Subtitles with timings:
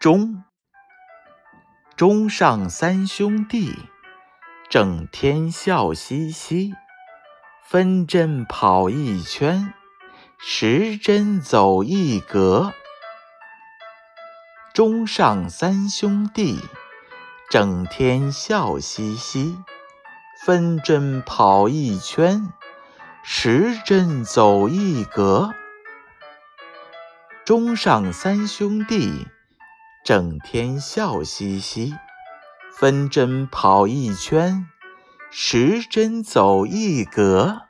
[0.00, 0.44] 中
[2.30, 3.74] 上三兄弟，
[4.70, 6.72] 整天笑嘻嘻，
[7.66, 9.74] 分针跑一圈，
[10.38, 12.72] 时针走一格。
[14.72, 16.60] 中上三兄弟，
[17.50, 19.58] 整天笑嘻嘻，
[20.44, 22.52] 分针跑一圈，
[23.24, 25.52] 时针走一格。
[27.44, 29.26] 中上三兄弟，
[30.08, 31.94] 整天笑嘻嘻，
[32.72, 34.64] 分针跑一圈，
[35.30, 37.67] 时针走一格。